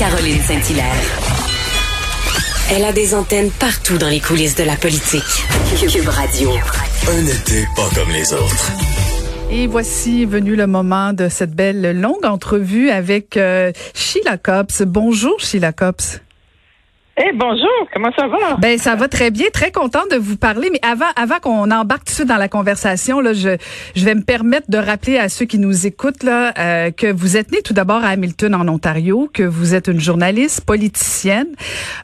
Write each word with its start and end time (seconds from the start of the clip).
Caroline 0.00 0.40
Saint-Hilaire. 0.40 0.96
Elle 2.70 2.84
a 2.86 2.92
des 2.92 3.14
antennes 3.14 3.50
partout 3.50 3.98
dans 3.98 4.08
les 4.08 4.18
coulisses 4.18 4.54
de 4.54 4.64
la 4.64 4.74
politique. 4.74 5.44
Cube 5.76 6.08
Radio. 6.08 6.48
Un 7.06 7.26
été 7.26 7.66
pas 7.76 7.86
comme 7.94 8.08
les 8.08 8.32
autres. 8.32 8.72
Et 9.50 9.66
voici 9.66 10.24
venu 10.24 10.56
le 10.56 10.66
moment 10.66 11.12
de 11.12 11.28
cette 11.28 11.54
belle 11.54 12.00
longue 12.00 12.24
entrevue 12.24 12.88
avec 12.88 13.36
euh, 13.36 13.72
Sheila 13.92 14.38
Copps. 14.38 14.80
Bonjour 14.86 15.38
Sheila 15.38 15.74
Copps. 15.74 16.22
Eh 17.22 17.32
bonjour, 17.34 17.68
comment 17.92 18.10
ça 18.18 18.28
va? 18.28 18.56
Ben 18.56 18.78
ça 18.78 18.94
va 18.94 19.06
très 19.06 19.30
bien, 19.30 19.48
très 19.52 19.70
contente 19.70 20.10
de 20.10 20.16
vous 20.16 20.38
parler. 20.38 20.70
Mais 20.72 20.80
avant, 20.82 21.10
avant 21.16 21.38
qu'on 21.38 21.70
embarque 21.70 22.04
tout 22.04 22.22
de 22.22 22.28
dans 22.28 22.38
la 22.38 22.48
conversation, 22.48 23.20
là, 23.20 23.34
je, 23.34 23.58
je 23.94 24.04
vais 24.06 24.14
me 24.14 24.22
permettre 24.22 24.70
de 24.70 24.78
rappeler 24.78 25.18
à 25.18 25.28
ceux 25.28 25.44
qui 25.44 25.58
nous 25.58 25.86
écoutent 25.86 26.22
là 26.22 26.54
euh, 26.58 26.90
que 26.92 27.12
vous 27.12 27.36
êtes 27.36 27.52
né 27.52 27.60
tout 27.62 27.74
d'abord 27.74 28.02
à 28.04 28.08
Hamilton 28.08 28.54
en 28.54 28.66
Ontario, 28.68 29.28
que 29.34 29.42
vous 29.42 29.74
êtes 29.74 29.88
une 29.88 30.00
journaliste 30.00 30.62
politicienne. 30.62 31.48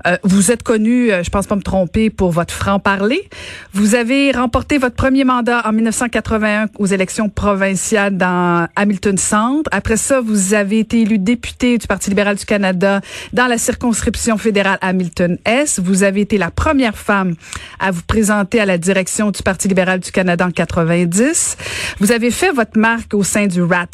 Euh, 0.06 0.18
vous 0.22 0.50
êtes 0.50 0.62
connue, 0.62 1.10
euh, 1.10 1.22
je 1.22 1.30
pense 1.30 1.46
pas 1.46 1.56
me 1.56 1.62
tromper, 1.62 2.10
pour 2.10 2.30
votre 2.30 2.52
franc 2.52 2.78
parler. 2.78 3.26
Vous 3.72 3.94
avez 3.94 4.32
remporté 4.32 4.76
votre 4.76 4.96
premier 4.96 5.24
mandat 5.24 5.62
en 5.66 5.72
1981 5.72 6.66
aux 6.78 6.86
élections 6.86 7.30
provinciales 7.30 8.18
dans 8.18 8.68
Hamilton 8.76 9.16
Centre. 9.16 9.70
Après 9.72 9.96
ça, 9.96 10.20
vous 10.20 10.52
avez 10.52 10.80
été 10.80 11.00
élu 11.02 11.18
député 11.18 11.78
du 11.78 11.86
Parti 11.86 12.10
libéral 12.10 12.36
du 12.36 12.44
Canada 12.44 13.00
dans 13.32 13.46
la 13.46 13.56
circonscription 13.56 14.36
fédérale 14.36 14.78
Hamilton 14.82 15.05
S. 15.44 15.80
Vous 15.82 16.02
avez 16.02 16.22
été 16.22 16.38
la 16.38 16.50
première 16.50 16.96
femme 16.96 17.34
à 17.78 17.90
vous 17.90 18.02
présenter 18.02 18.60
à 18.60 18.66
la 18.66 18.78
direction 18.78 19.30
du 19.30 19.42
Parti 19.42 19.68
libéral 19.68 20.00
du 20.00 20.10
Canada 20.10 20.46
en 20.46 20.50
90. 20.50 21.56
Vous 22.00 22.12
avez 22.12 22.30
fait 22.30 22.52
votre 22.52 22.78
marque 22.78 23.14
au 23.14 23.22
sein 23.22 23.46
du 23.46 23.62
Rat 23.62 23.86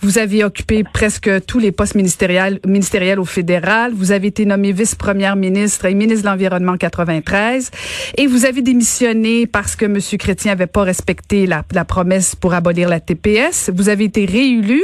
Vous 0.00 0.18
avez 0.18 0.44
occupé 0.44 0.84
presque 0.84 1.28
tous 1.46 1.58
les 1.58 1.72
postes 1.72 1.96
ministériels, 1.96 2.60
ministériels 2.64 3.18
au 3.18 3.24
fédéral. 3.24 3.92
Vous 3.92 4.12
avez 4.12 4.28
été 4.28 4.44
nommé 4.44 4.70
vice-première 4.70 5.34
ministre 5.34 5.86
et 5.86 5.94
ministre 5.94 6.22
de 6.22 6.28
l'Environnement 6.28 6.72
en 6.72 6.76
93. 6.76 7.70
Et 8.16 8.28
vous 8.28 8.44
avez 8.44 8.62
démissionné 8.62 9.46
parce 9.48 9.74
que 9.74 9.86
M. 9.86 9.98
Chrétien 10.18 10.52
avait 10.52 10.68
pas 10.68 10.82
respecté 10.82 11.46
la, 11.46 11.64
la 11.72 11.84
promesse 11.84 12.36
pour 12.36 12.54
abolir 12.54 12.88
la 12.88 13.00
TPS. 13.00 13.70
Vous 13.74 13.88
avez 13.88 14.04
été 14.04 14.24
réélu. 14.24 14.82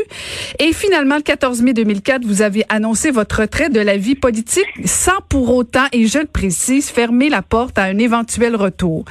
Et 0.58 0.72
finalement, 0.72 1.16
le 1.16 1.22
14 1.22 1.62
mai 1.62 1.72
2004, 1.72 2.24
vous 2.24 2.42
avez 2.42 2.64
annoncé 2.68 3.12
votre 3.12 3.42
retrait 3.42 3.70
de 3.70 3.80
la 3.80 3.96
vie 3.96 4.16
politique 4.16 4.66
sans 4.84 5.20
pour 5.28 5.54
autant, 5.54 5.86
et 5.92 6.06
je 6.06 6.18
le 6.18 6.26
précise, 6.26 6.88
fermer 6.90 7.28
la 7.28 7.42
porte 7.42 7.78
à 7.78 7.84
un 7.84 7.98
éventuel 7.98 8.56
retour. 8.56 9.04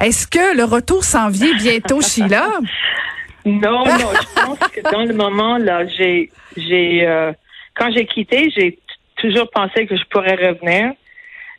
Est-ce 0.00 0.26
que 0.26 0.56
le 0.56 0.64
retour 0.64 1.04
s'en 1.04 1.28
vient 1.28 1.56
bientôt, 1.56 2.00
Sheila? 2.00 2.48
Non, 3.48 3.84
non, 3.84 4.12
je 4.12 4.44
pense 4.44 4.58
que 4.58 4.80
dans 4.92 5.04
le 5.04 5.14
moment, 5.14 5.56
là, 5.56 5.86
j'ai, 5.86 6.30
j'ai, 6.56 7.06
euh, 7.06 7.32
quand 7.74 7.90
j'ai 7.92 8.04
quitté, 8.04 8.50
j'ai 8.54 8.78
toujours 9.16 9.48
pensé 9.50 9.86
que 9.86 9.96
je 9.96 10.04
pourrais 10.10 10.34
revenir. 10.34 10.92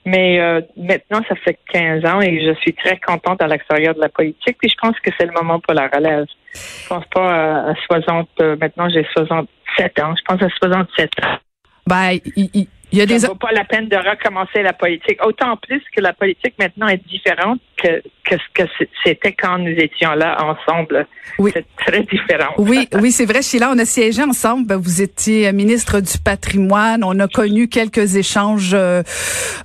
Mais 0.05 0.39
euh, 0.39 0.61
maintenant, 0.77 1.21
ça 1.27 1.35
fait 1.35 1.59
15 1.71 2.05
ans 2.05 2.21
et 2.21 2.43
je 2.45 2.53
suis 2.61 2.73
très 2.73 2.97
contente 2.99 3.41
à 3.41 3.47
l'extérieur 3.47 3.95
de 3.95 3.99
la 3.99 4.09
politique. 4.09 4.57
Puis 4.59 4.69
je 4.69 4.75
pense 4.81 4.97
que 5.01 5.11
c'est 5.19 5.25
le 5.25 5.33
moment 5.33 5.59
pour 5.59 5.73
la 5.73 5.87
relève. 5.87 6.25
Je 6.53 6.87
pense 6.87 7.05
pas 7.13 7.69
à, 7.69 7.75
60. 7.85 8.29
Euh, 8.41 8.55
maintenant, 8.59 8.87
j'ai 8.89 9.05
67 9.13 9.99
ans. 9.99 10.15
Je 10.15 10.21
pense 10.25 10.41
à 10.41 10.49
67 10.49 11.11
ans. 11.23 11.37
Ben, 11.85 12.17
il, 12.35 12.49
il 12.53 12.67
y 12.97 13.01
a 13.01 13.05
des... 13.05 13.19
Ça 13.19 13.27
vaut 13.27 13.35
pas 13.35 13.51
la 13.51 13.63
peine 13.63 13.87
de 13.87 13.95
recommencer 13.95 14.63
la 14.63 14.73
politique. 14.73 15.23
Autant 15.25 15.57
plus 15.57 15.81
que 15.95 16.01
la 16.01 16.13
politique 16.13 16.55
maintenant 16.57 16.87
est 16.87 17.05
différente 17.07 17.59
que, 17.77 18.01
que 18.25 18.35
ce 18.35 18.63
que 18.63 18.69
c'était 19.03 19.33
quand 19.33 19.57
nous 19.59 19.75
étions 19.77 20.11
là 20.13 20.37
ensemble. 20.43 21.07
Oui. 21.37 21.51
C'est 21.53 21.65
très 21.77 22.03
différent. 22.03 22.53
Oui, 22.57 22.87
oui, 22.93 23.11
c'est 23.11 23.25
vrai. 23.25 23.41
Sheila, 23.41 23.71
on 23.73 23.77
a 23.77 23.85
siégé 23.85 24.23
ensemble. 24.23 24.67
Ben, 24.67 24.77
vous 24.77 25.01
étiez 25.01 25.51
ministre 25.51 25.99
du 25.99 26.17
patrimoine. 26.17 27.03
On 27.03 27.19
a 27.19 27.27
connu 27.27 27.67
quelques 27.67 28.15
échanges 28.15 28.71
euh, 28.73 29.03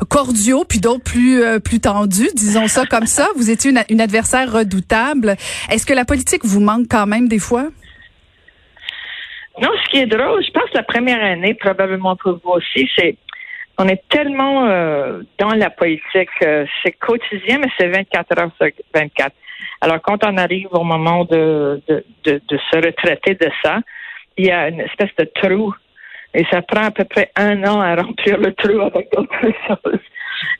cordiaux, 0.08 0.64
puis 0.69 0.80
d'autres 0.80 1.02
plus 1.02 1.42
euh, 1.42 1.58
plus 1.58 1.80
tendus, 1.80 2.29
disons 2.34 2.68
ça 2.68 2.84
comme 2.86 3.07
ça. 3.07 3.29
Vous 3.36 3.51
étiez 3.51 3.70
une, 3.70 3.83
une 3.89 4.01
adversaire 4.01 4.52
redoutable. 4.52 5.36
Est-ce 5.70 5.86
que 5.86 5.95
la 5.95 6.05
politique 6.05 6.45
vous 6.45 6.61
manque 6.61 6.86
quand 6.89 7.07
même 7.07 7.29
des 7.29 7.39
fois? 7.39 7.68
Non, 9.61 9.70
ce 9.85 9.91
qui 9.91 9.98
est 9.98 10.07
drôle, 10.07 10.45
je 10.45 10.51
pense 10.51 10.73
la 10.73 10.83
première 10.83 11.23
année, 11.23 11.55
probablement 11.55 12.17
pour 12.17 12.41
vous 12.42 12.53
aussi, 12.53 12.91
c'est 12.97 13.17
on 13.79 13.89
est 13.89 14.03
tellement 14.09 14.67
euh, 14.67 15.23
dans 15.39 15.51
la 15.55 15.69
politique, 15.70 16.29
euh, 16.42 16.65
c'est 16.83 16.92
quotidien, 16.92 17.59
mais 17.59 17.69
c'est 17.79 17.89
24 17.89 18.39
heures 18.39 18.51
sur 18.61 18.69
24. 18.95 19.33
Alors, 19.81 20.01
quand 20.01 20.25
on 20.25 20.37
arrive 20.37 20.69
au 20.70 20.85
moment 20.85 21.25
de, 21.25 21.83
de, 21.89 22.05
de, 22.25 22.41
de, 22.48 22.59
se 22.70 22.77
retraiter 22.77 23.35
de 23.35 23.51
ça, 23.63 23.81
il 24.37 24.47
y 24.47 24.51
a 24.51 24.69
une 24.69 24.81
espèce 24.81 25.11
de 25.19 25.29
trou. 25.43 25.75
Et 26.35 26.45
ça 26.51 26.63
prend 26.63 26.85
à 26.85 26.91
peu 26.91 27.05
près 27.05 27.31
un 27.37 27.63
an 27.64 27.81
à 27.81 27.95
remplir 27.97 28.39
le 28.39 28.53
trou 28.55 28.81
avec 28.81 29.11
d'autres 29.13 29.41
choses. 29.67 30.01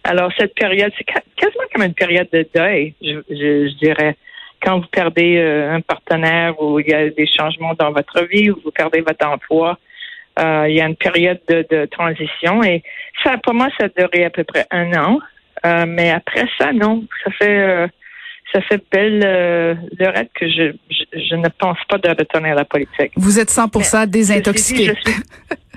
Alors, 0.05 0.31
cette 0.37 0.55
période, 0.55 0.93
c'est 0.99 1.05
quasiment 1.05 1.65
comme 1.73 1.85
une 1.85 1.95
période 1.95 2.29
de 2.33 2.47
deuil, 2.55 2.95
je, 3.01 3.21
je, 3.31 3.69
je 3.69 3.79
dirais 3.79 4.17
quand 4.65 4.81
vous 4.81 4.87
perdez 4.91 5.37
euh, 5.37 5.75
un 5.75 5.81
partenaire 5.81 6.61
ou 6.61 6.81
il 6.81 6.89
y 6.89 6.95
a 6.95 7.11
des 7.11 7.27
changements 7.27 7.75
dans 7.75 7.93
votre 7.93 8.25
vie 8.25 8.51
ou 8.51 8.59
vous 8.65 8.71
perdez 8.71 9.03
votre 9.03 9.27
emploi, 9.27 9.79
euh, 10.39 10.67
il 10.69 10.77
y 10.77 10.81
a 10.81 10.87
une 10.87 10.97
période 10.97 11.41
de, 11.49 11.87
transition 11.87 12.63
et 12.65 12.83
ça, 13.23 13.37
pour 13.43 13.55
moi, 13.55 13.69
ça 13.79 13.89
durait 13.97 14.25
à 14.25 14.31
peu 14.31 14.45
près 14.45 14.67
un 14.71 14.93
an. 14.95 15.21
Euh, 15.65 15.85
mais 15.87 16.11
après 16.11 16.45
ça, 16.59 16.73
non, 16.73 17.05
ça 17.23 17.31
fait 17.31 17.89
ça 18.53 18.61
fait 18.61 18.83
belle 18.93 19.79
lurette 19.99 20.31
que 20.35 20.47
je, 20.49 20.73
je, 20.91 21.35
ne 21.35 21.49
pense 21.59 21.79
pas 21.89 21.99
de 21.99 22.09
retourner 22.11 22.51
à 22.51 22.55
la 22.55 22.65
politique. 22.65 23.11
Vous 23.17 23.41
êtes 23.41 23.49
100% 23.49 24.07
désintoxiqué. 24.07 24.93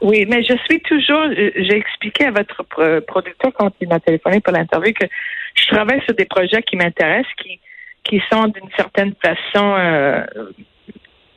oui, 0.02 0.26
mais 0.30 0.44
je 0.44 0.56
suis 0.66 0.80
toujours. 0.82 1.26
J'ai 1.34 1.78
expliqué 1.78 2.26
à 2.26 2.32
votre 2.32 2.64
producteur 3.08 3.52
quand 3.58 3.72
il 3.82 3.88
m'a 3.88 4.00
téléphoné 4.00 4.42
pour 4.42 4.54
l'interview 4.54 4.94
que 4.94 5.08
je 5.56 5.68
travaille 5.68 6.02
sur 6.06 6.14
des 6.16 6.26
projets 6.26 6.62
qui 6.62 6.76
m'intéressent, 6.76 7.34
qui 7.42 7.60
qui 8.08 8.22
sont 8.32 8.48
d'une 8.48 8.70
certaine 8.76 9.14
façon, 9.22 9.76
euh, 9.78 10.26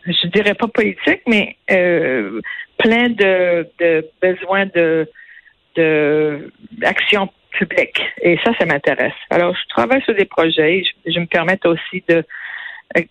je 0.07 0.27
dirais 0.29 0.55
pas 0.55 0.69
politique, 0.69 1.23
mais 1.27 1.57
euh, 1.71 2.41
plein 2.79 3.09
de, 3.09 3.69
de 3.79 4.09
besoins 4.23 4.67
de 4.67 5.09
d'action 6.73 7.31
publique. 7.53 8.03
Et 8.21 8.39
ça, 8.45 8.53
ça 8.59 8.67
m'intéresse. 8.67 9.15
Alors, 9.31 9.55
je 9.55 9.69
travaille 9.69 10.03
sur 10.03 10.15
des 10.15 10.27
projets. 10.27 10.83
Je, 11.07 11.19
me 11.19 11.25
permets 11.27 11.59
aussi 11.65 12.05
de 12.07 12.23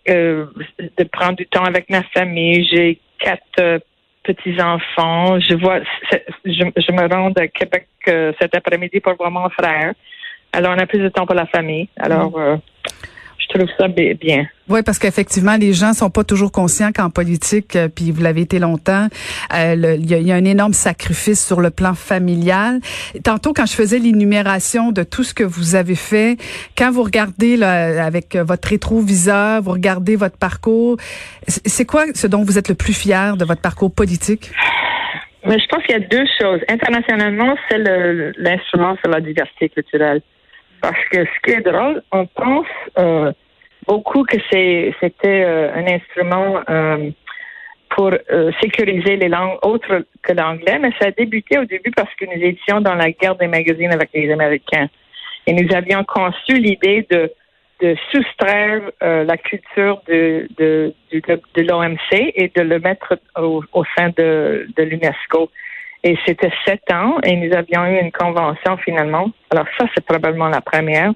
euh, 0.09 0.45
de 0.77 1.03
prendre 1.05 1.35
du 1.37 1.47
temps 1.47 1.63
avec 1.63 1.89
ma 1.89 2.03
famille. 2.03 2.67
J'ai 2.67 2.99
quatre 3.17 3.41
euh, 3.59 3.79
petits 4.23 4.61
enfants. 4.61 5.39
Je 5.39 5.55
vois, 5.55 5.79
je, 6.45 6.63
je, 6.75 6.91
me 6.91 7.11
rends 7.11 7.31
à 7.31 7.47
Québec 7.47 7.87
cet 8.05 8.55
après-midi 8.55 8.99
pour 8.99 9.15
voir 9.15 9.31
mon 9.31 9.49
frère. 9.49 9.93
Alors, 10.53 10.75
on 10.75 10.79
a 10.79 10.85
plus 10.85 10.99
de 10.99 11.09
temps 11.09 11.25
pour 11.25 11.35
la 11.35 11.47
famille. 11.47 11.89
Alors, 11.97 12.37
mm 12.37 12.61
je 13.51 13.57
trouve 13.57 13.69
ça 13.79 13.87
bien. 13.87 14.47
Oui, 14.67 14.81
parce 14.85 14.99
qu'effectivement, 14.99 15.55
les 15.55 15.73
gens 15.73 15.93
sont 15.93 16.09
pas 16.09 16.23
toujours 16.23 16.51
conscients 16.51 16.91
qu'en 16.93 17.09
politique, 17.09 17.75
euh, 17.75 17.87
puis 17.87 18.11
vous 18.11 18.21
l'avez 18.21 18.41
été 18.41 18.59
longtemps, 18.59 19.07
euh, 19.55 19.97
il 19.99 20.09
y, 20.09 20.31
a 20.31 20.35
un 20.35 20.45
énorme 20.45 20.73
sacrifice 20.73 21.45
sur 21.45 21.59
le 21.59 21.71
plan 21.71 21.95
familial. 21.95 22.79
Tantôt, 23.23 23.53
quand 23.53 23.65
je 23.65 23.73
faisais 23.73 23.97
l'énumération 23.97 24.91
de 24.91 25.03
tout 25.03 25.23
ce 25.23 25.33
que 25.33 25.43
vous 25.43 25.75
avez 25.75 25.95
fait, 25.95 26.37
quand 26.77 26.91
vous 26.91 27.03
regardez 27.03 27.57
là, 27.57 28.05
avec 28.05 28.35
votre 28.35 28.69
rétroviseur, 28.69 29.61
vous 29.61 29.71
regardez 29.71 30.15
votre 30.15 30.37
parcours, 30.37 30.97
c'est 31.47 31.85
quoi 31.85 32.05
ce 32.13 32.27
dont 32.27 32.43
vous 32.43 32.57
êtes 32.57 32.69
le 32.69 32.75
plus 32.75 32.93
fier 32.93 33.37
de 33.37 33.45
votre 33.45 33.61
parcours 33.61 33.91
politique? 33.91 34.51
Mais 35.45 35.57
je 35.57 35.65
pense 35.67 35.83
qu'il 35.85 35.97
y 35.97 36.03
a 36.03 36.07
deux 36.07 36.25
choses. 36.39 36.59
Internationalement, 36.69 37.55
c'est 37.69 37.79
l'instrument 38.37 38.95
sur 39.01 39.09
la 39.09 39.21
diversité 39.21 39.69
culturelle. 39.69 40.21
Parce 40.81 41.03
que 41.11 41.25
ce 41.25 41.39
qui 41.43 41.51
est 41.51 41.61
drôle, 41.61 42.01
on 42.11 42.25
pense 42.25 42.67
euh, 42.97 43.31
beaucoup 43.87 44.23
que 44.23 44.37
c'était 44.49 45.43
euh, 45.43 45.73
un 45.73 45.85
instrument 45.87 46.61
euh, 46.69 47.09
pour 47.95 48.11
sécuriser 48.61 49.17
les 49.17 49.29
langues 49.29 49.57
autres 49.63 50.05
que 50.21 50.31
l'anglais, 50.31 50.77
mais 50.79 50.91
ça 50.99 51.07
a 51.07 51.11
débuté 51.11 51.57
au 51.57 51.65
début 51.65 51.91
parce 51.91 52.13
que 52.15 52.25
nous 52.25 52.41
étions 52.41 52.81
dans 52.81 52.93
la 52.93 53.11
guerre 53.11 53.35
des 53.35 53.47
magazines 53.47 53.91
avec 53.91 54.11
les 54.13 54.31
Américains. 54.31 54.87
Et 55.47 55.53
nous 55.53 55.75
avions 55.75 56.03
conçu 56.03 56.53
l'idée 56.53 57.05
de, 57.09 57.31
de 57.81 57.95
soustraire 58.11 58.91
la 59.01 59.37
culture 59.37 60.01
de, 60.07 60.47
de, 60.57 60.93
de, 61.11 61.61
l'OMC 61.63 62.31
et 62.35 62.51
de 62.55 62.61
le 62.61 62.79
mettre 62.79 63.19
au, 63.35 63.63
au 63.73 63.83
sein 63.97 64.09
de, 64.15 64.67
de 64.77 64.83
l'UNESCO. 64.83 65.49
Et 66.03 66.17
c'était 66.25 66.51
sept 66.65 66.91
ans 66.91 67.17
et 67.23 67.35
nous 67.35 67.53
avions 67.53 67.85
eu 67.85 67.99
une 67.99 68.11
convention 68.11 68.77
finalement. 68.77 69.29
Alors 69.49 69.65
ça, 69.77 69.85
c'est 69.93 70.05
probablement 70.05 70.47
la 70.47 70.61
première. 70.61 71.11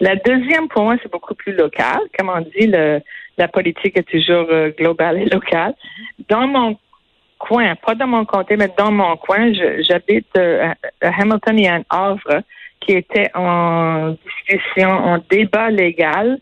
La 0.00 0.14
deuxième, 0.14 0.68
pour 0.68 0.84
moi, 0.84 0.96
c'est 1.02 1.10
beaucoup 1.10 1.34
plus 1.34 1.54
local. 1.54 2.00
Comme 2.18 2.28
on 2.28 2.40
dit, 2.40 2.66
le, 2.66 3.00
la 3.38 3.48
politique 3.48 3.96
est 3.96 4.08
toujours 4.08 4.46
euh, 4.50 4.70
globale 4.76 5.18
et 5.18 5.24
locale. 5.24 5.74
Dans 6.28 6.46
mon 6.46 6.76
coin, 7.38 7.74
pas 7.76 7.94
dans 7.94 8.06
mon 8.06 8.24
comté, 8.24 8.56
mais 8.56 8.70
dans 8.76 8.92
mon 8.92 9.16
coin, 9.16 9.52
j'habite 9.80 10.28
euh, 10.36 10.72
à 11.00 11.08
Hamilton, 11.08 11.66
a 11.66 11.74
un 11.76 11.82
Havre 11.88 12.42
qui 12.80 12.92
était 12.92 13.30
en 13.34 14.16
discussion, 14.24 14.90
en 14.90 15.18
débat 15.30 15.70
légal 15.70 16.38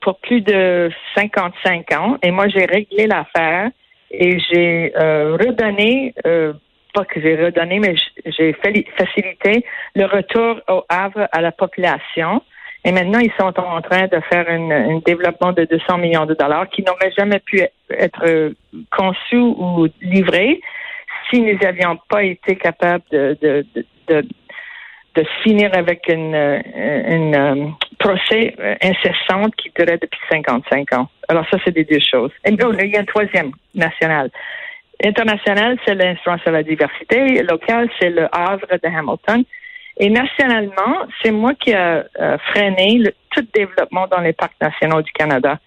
pour 0.00 0.18
plus 0.20 0.40
de 0.40 0.88
55 1.16 1.92
ans. 1.92 2.18
Et 2.22 2.30
moi, 2.30 2.46
j'ai 2.48 2.64
réglé 2.64 3.08
l'affaire 3.08 3.70
et 4.12 4.38
j'ai 4.38 4.92
euh, 4.96 5.36
redonné 5.36 6.14
pas 6.96 7.04
que 7.04 7.20
j'ai 7.20 7.36
redonné, 7.36 7.78
mais 7.78 7.94
j'ai 8.24 8.54
facilité 8.54 9.64
le 9.94 10.06
retour 10.06 10.60
au 10.68 10.82
Havre 10.88 11.28
à 11.30 11.40
la 11.42 11.52
population. 11.52 12.42
Et 12.84 12.92
maintenant, 12.92 13.18
ils 13.18 13.32
sont 13.38 13.52
en 13.58 13.82
train 13.82 14.06
de 14.06 14.18
faire 14.30 14.46
un 14.48 15.00
développement 15.04 15.52
de 15.52 15.64
200 15.64 15.98
millions 15.98 16.24
de 16.24 16.34
dollars 16.34 16.68
qui 16.70 16.82
n'aurait 16.82 17.12
jamais 17.18 17.40
pu 17.40 17.60
être 17.90 18.52
conçu 18.96 19.36
ou 19.36 19.88
livré 20.00 20.60
si 21.28 21.42
nous 21.42 21.58
n'avions 21.58 21.98
pas 22.08 22.22
été 22.22 22.56
capables 22.56 23.04
de, 23.10 23.64
finir 25.42 25.70
avec 25.74 26.08
une, 26.08 26.34
une, 26.34 27.34
euh, 27.34 27.66
procès 27.98 28.54
incessante 28.82 29.56
qui 29.56 29.72
durait 29.74 29.98
depuis 29.98 30.20
55 30.30 30.92
ans. 30.92 31.08
Alors 31.28 31.44
ça, 31.50 31.58
c'est 31.64 31.72
des 31.72 31.84
deux 31.84 32.00
choses. 32.00 32.30
Et 32.44 32.50
il 32.52 32.90
y 32.92 32.96
a 32.96 33.00
un 33.00 33.04
troisième 33.04 33.50
national. 33.74 34.30
International, 35.04 35.78
c'est 35.84 35.94
l'instrument 35.94 36.38
sur 36.38 36.52
la 36.52 36.62
diversité. 36.62 37.42
Local, 37.42 37.88
c'est 38.00 38.10
le 38.10 38.28
Havre 38.32 38.66
de 38.82 38.88
Hamilton. 38.88 39.44
Et 39.98 40.10
nationalement, 40.10 41.06
c'est 41.22 41.30
moi 41.30 41.54
qui 41.54 41.70
ai 41.70 42.02
freiné 42.50 42.98
le, 42.98 43.12
tout 43.30 43.46
développement 43.54 44.06
dans 44.08 44.20
les 44.20 44.32
parcs 44.32 44.60
nationaux 44.60 45.02
du 45.02 45.12
Canada. 45.12 45.58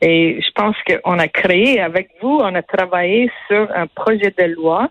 Et 0.00 0.40
je 0.40 0.50
pense 0.54 0.76
qu'on 0.86 1.18
a 1.18 1.28
créé, 1.28 1.80
avec 1.80 2.10
vous, 2.20 2.38
on 2.42 2.54
a 2.54 2.62
travaillé 2.62 3.30
sur 3.46 3.68
un 3.74 3.86
projet 3.86 4.34
de 4.36 4.44
loi 4.54 4.88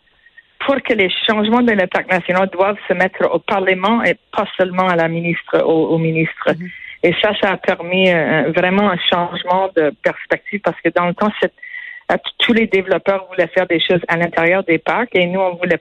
pour 0.65 0.81
que 0.81 0.93
les 0.93 1.11
changements 1.27 1.61
dans 1.61 1.75
les 1.75 1.87
parcs 1.87 2.09
nationaux 2.09 2.45
doivent 2.47 2.79
se 2.87 2.93
mettre 2.93 3.29
au 3.31 3.39
Parlement 3.39 4.03
et 4.03 4.15
pas 4.35 4.47
seulement 4.57 4.87
à 4.87 4.95
la 4.95 5.07
ministre, 5.07 5.61
au, 5.63 5.97
ministre. 5.97 6.51
Mm-hmm. 6.51 6.71
Et 7.03 7.13
ça, 7.21 7.31
ça 7.41 7.51
a 7.51 7.57
permis 7.57 8.09
euh, 8.09 8.51
vraiment 8.55 8.89
un 8.89 8.97
changement 9.11 9.69
de 9.75 9.93
perspective 10.03 10.61
parce 10.61 10.79
que 10.81 10.89
dans 10.89 11.07
le 11.07 11.13
temps, 11.13 11.31
tous 12.39 12.53
les 12.53 12.67
développeurs 12.67 13.27
voulaient 13.29 13.47
faire 13.47 13.67
des 13.67 13.79
choses 13.79 14.01
à 14.07 14.17
l'intérieur 14.17 14.63
des 14.63 14.77
parcs 14.77 15.15
et 15.15 15.25
nous, 15.25 15.39
on 15.39 15.55
voulait 15.55 15.79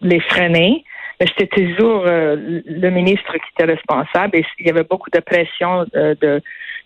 les 0.00 0.20
freiner. 0.20 0.84
Mais 1.20 1.26
c'était 1.26 1.64
toujours 1.64 2.04
euh, 2.06 2.36
le 2.64 2.90
ministre 2.90 3.32
qui 3.32 3.50
était 3.54 3.72
responsable 3.72 4.36
et 4.36 4.44
il 4.60 4.66
y 4.66 4.70
avait 4.70 4.84
beaucoup 4.84 5.10
de 5.10 5.20
pression 5.20 5.84
euh, 5.96 6.14
de, 6.20 6.40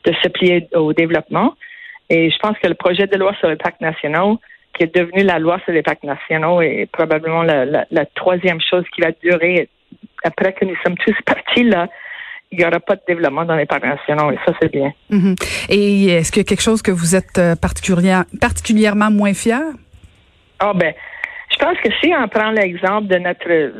de 0.04 0.12
se 0.22 0.28
plier 0.28 0.68
au 0.74 0.92
développement. 0.92 1.54
Et 2.08 2.30
je 2.30 2.38
pense 2.38 2.58
que 2.58 2.66
le 2.66 2.74
projet 2.74 3.06
de 3.06 3.16
loi 3.18 3.34
sur 3.40 3.48
les 3.48 3.56
parcs 3.56 3.80
nationaux, 3.80 4.40
qui 4.74 4.84
est 4.84 4.94
devenu 4.94 5.22
la 5.22 5.38
loi 5.38 5.58
sur 5.64 5.72
les 5.72 5.82
parcs 5.82 6.02
nationaux, 6.02 6.62
est 6.62 6.88
probablement 6.90 7.42
la, 7.42 7.66
la 7.90 8.06
troisième 8.14 8.60
chose 8.60 8.84
qui 8.94 9.02
va 9.02 9.10
durer 9.22 9.68
après 10.24 10.52
que 10.54 10.64
nous 10.64 10.76
sommes 10.84 10.96
tous 10.96 11.16
partis 11.26 11.64
là 11.64 11.88
il 12.52 12.58
n'y 12.58 12.64
aura 12.64 12.80
pas 12.80 12.96
de 12.96 13.02
développement 13.08 13.44
dans 13.44 13.56
les 13.56 13.66
parcs 13.66 13.84
nationaux 13.84 14.30
et 14.30 14.38
ça, 14.46 14.52
c'est 14.60 14.70
bien. 14.70 14.92
Mhm. 15.10 15.34
Et 15.68 16.06
est-ce 16.06 16.30
qu'il 16.30 16.40
y 16.40 16.46
a 16.46 16.48
quelque 16.48 16.62
chose 16.62 16.82
que 16.82 16.90
vous 16.90 17.16
êtes 17.16 17.38
euh, 17.38 17.54
particulièrement 17.56 19.10
moins 19.10 19.34
fier? 19.34 19.62
Ah, 20.60 20.72
ben, 20.74 20.92
je 21.50 21.56
pense 21.56 21.78
que 21.78 21.90
si 22.02 22.12
on 22.14 22.28
prend 22.28 22.50
l'exemple 22.50 23.08
de 23.08 23.18
notre 23.18 23.72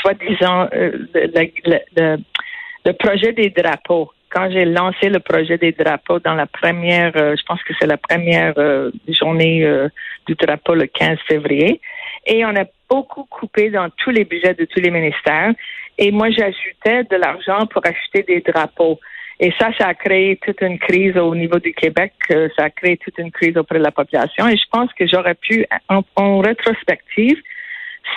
soi-disant 0.00 0.68
euh, 0.74 0.92
le, 2.84 2.92
projet 2.92 3.32
des 3.32 3.50
drapeaux, 3.50 4.10
quand 4.30 4.50
j'ai 4.50 4.64
lancé 4.64 5.10
le 5.10 5.20
projet 5.20 5.58
des 5.58 5.72
drapeaux 5.72 6.18
dans 6.18 6.34
la 6.34 6.46
première, 6.46 7.12
euh, 7.16 7.36
je 7.36 7.42
pense 7.46 7.62
que 7.62 7.74
c'est 7.78 7.86
la 7.86 7.98
première 7.98 8.54
journée 9.08 9.64
du 10.26 10.34
drapeau 10.34 10.74
le 10.74 10.86
15 10.86 11.18
février, 11.28 11.80
et 12.26 12.44
on 12.44 12.56
a 12.56 12.64
beaucoup 12.88 13.24
coupé 13.24 13.70
dans 13.70 13.88
tous 13.90 14.10
les 14.10 14.24
budgets 14.24 14.54
de 14.54 14.64
tous 14.64 14.80
les 14.80 14.90
ministères. 14.90 15.52
Et 15.98 16.10
moi, 16.10 16.30
j'ajoutais 16.30 17.04
de 17.04 17.16
l'argent 17.16 17.66
pour 17.66 17.82
acheter 17.86 18.22
des 18.22 18.40
drapeaux. 18.40 18.98
Et 19.40 19.52
ça, 19.58 19.70
ça 19.78 19.88
a 19.88 19.94
créé 19.94 20.38
toute 20.44 20.60
une 20.60 20.78
crise 20.78 21.16
au 21.16 21.34
niveau 21.34 21.58
du 21.58 21.72
Québec. 21.74 22.12
Euh, 22.30 22.48
ça 22.56 22.64
a 22.64 22.70
créé 22.70 22.96
toute 22.96 23.18
une 23.18 23.32
crise 23.32 23.56
auprès 23.56 23.78
de 23.78 23.84
la 23.84 23.90
population. 23.90 24.46
Et 24.48 24.56
je 24.56 24.64
pense 24.70 24.92
que 24.92 25.06
j'aurais 25.06 25.34
pu, 25.34 25.66
en, 25.88 26.38
rétrospective, 26.38 27.40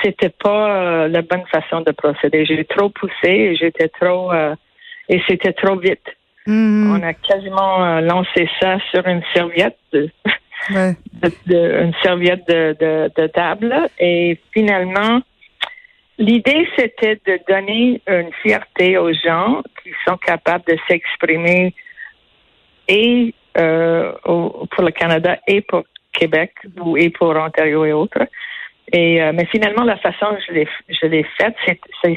c'était 0.03 0.29
pas 0.44 0.75
euh, 0.75 1.07
la 1.07 1.21
bonne 1.21 1.45
façon 1.51 1.81
de 1.81 1.91
procéder. 1.91 2.45
J'ai 2.45 2.63
trop 2.65 2.89
poussé 2.89 3.29
et 3.29 3.56
j'étais 3.56 3.89
trop, 3.89 4.31
euh, 4.31 4.56
et 5.09 5.21
c'était 5.27 5.53
trop 5.53 5.77
vite. 5.77 6.06
Mm-hmm. 6.45 7.00
On 7.00 7.03
a 7.03 7.13
quasiment 7.13 8.00
lancé 8.01 8.47
ça 8.62 8.77
sur 8.91 9.06
une 9.07 9.24
serviette. 9.33 9.77
De, 10.69 11.83
une 11.83 11.94
serviette 12.03 12.45
de, 12.47 12.75
de, 12.79 13.12
de, 13.15 13.27
table 13.27 13.74
et 14.00 14.39
finalement 14.51 15.21
L'idée, 16.19 16.68
c'était 16.75 17.19
de 17.25 17.40
donner 17.48 18.02
une 18.08 18.31
fierté 18.42 18.98
aux 18.98 19.14
gens 19.14 19.62
qui 19.84 19.92
sont 20.08 20.18
capables 20.18 20.64
de 20.68 20.78
s'exprimer 20.88 21.75
et 22.88 23.34
euh, 23.58 24.14
pour 24.24 24.84
le 24.84 24.92
Canada 24.92 25.38
et 25.48 25.62
pour 25.62 25.84
Québec 26.14 26.54
ou 26.80 26.98
et 26.98 27.10
pour 27.10 27.30
Ontario 27.36 27.86
et 27.86 27.94
autres. 27.94 28.28
Et 28.92 29.22
euh, 29.22 29.31
mais 29.34 29.46
finalement, 29.46 29.84
la 29.84 29.98
façon 29.98 30.28
que 30.36 30.42
je 30.48 30.54
l'ai 30.54 30.68
je 30.90 31.06
l'ai 31.08 31.25
faite, 31.38 31.56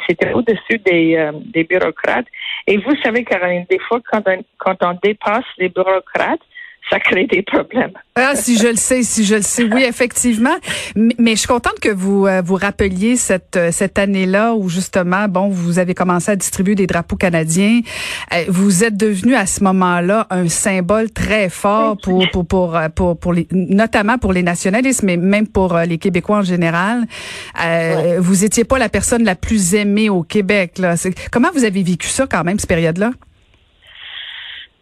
c'était 0.08 0.32
au-dessus 0.32 0.78
des, 0.78 1.16
euh, 1.16 1.32
des 1.34 1.64
bureaucrates. 1.64 2.26
Et 2.66 2.78
vous 2.78 2.94
savez, 3.02 3.24
Caroline, 3.24 3.66
des 3.68 3.80
fois, 3.80 4.00
quand 4.10 4.22
quand 4.58 4.76
on 4.82 4.96
dépasse 5.02 5.44
les 5.58 5.68
bureaucrates, 5.68 6.40
ça 6.88 6.98
crée 6.98 7.26
des 7.26 7.42
problèmes. 7.42 7.92
Ah, 8.16 8.34
si 8.34 8.58
je 8.58 8.66
le 8.66 8.76
sais, 8.76 9.02
si 9.02 9.24
je 9.24 9.36
le 9.36 9.42
sais, 9.42 9.64
oui, 9.64 9.84
effectivement. 9.84 10.56
Mais, 10.96 11.32
je 11.32 11.40
suis 11.40 11.48
contente 11.48 11.78
que 11.80 11.88
vous 11.88 12.26
euh, 12.26 12.42
vous 12.44 12.56
rappeliez 12.56 13.16
cette 13.16 13.56
euh, 13.56 13.70
cette 13.70 13.98
année-là 13.98 14.54
où 14.54 14.68
justement, 14.68 15.28
bon, 15.28 15.48
vous 15.48 15.78
avez 15.78 15.94
commencé 15.94 16.32
à 16.32 16.36
distribuer 16.36 16.74
des 16.74 16.86
drapeaux 16.86 17.16
canadiens. 17.16 17.80
Euh, 18.34 18.44
vous 18.48 18.84
êtes 18.84 18.96
devenu 18.96 19.34
à 19.34 19.46
ce 19.46 19.62
moment-là 19.64 20.26
un 20.30 20.48
symbole 20.48 21.10
très 21.10 21.48
fort 21.48 21.96
pour 21.96 22.28
pour 22.32 22.46
pour 22.46 22.78
pour, 22.94 23.18
pour 23.18 23.32
les, 23.32 23.46
notamment 23.52 24.18
pour 24.18 24.32
les 24.32 24.42
nationalistes, 24.42 25.02
mais 25.02 25.16
même 25.16 25.46
pour 25.46 25.76
les 25.78 25.98
Québécois 25.98 26.38
en 26.38 26.42
général. 26.42 27.06
Vous 28.18 28.44
étiez 28.44 28.64
pas 28.64 28.78
la 28.78 28.88
personne 28.88 29.24
la 29.24 29.34
plus 29.34 29.74
aimée 29.74 30.10
au 30.10 30.22
Québec. 30.22 30.78
Là. 30.78 30.94
Comment 31.30 31.48
vous 31.54 31.64
avez 31.64 31.82
vécu 31.82 32.08
ça 32.08 32.26
quand 32.26 32.44
même 32.44 32.58
cette 32.58 32.68
période-là? 32.68 33.10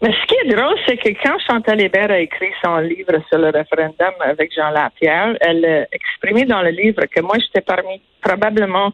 Mais 0.00 0.12
ce 0.12 0.26
qui 0.26 0.34
est 0.44 0.54
drôle, 0.54 0.76
c'est 0.86 0.96
que 0.96 1.08
quand 1.22 1.38
Chantal 1.40 1.80
Hébert 1.80 2.10
a 2.10 2.20
écrit 2.20 2.52
son 2.64 2.76
livre 2.78 3.20
sur 3.28 3.38
le 3.38 3.50
référendum 3.50 4.14
avec 4.20 4.54
Jean 4.54 4.70
Lapierre, 4.70 5.36
elle 5.40 5.64
a 5.64 5.86
exprimé 5.92 6.44
dans 6.44 6.62
le 6.62 6.70
livre 6.70 7.04
que 7.06 7.20
moi, 7.20 7.36
j'étais 7.38 7.62
parmi 7.62 8.00
probablement, 8.20 8.92